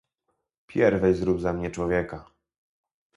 [0.67, 2.25] "Pierwej zrób ze mnie człowieka."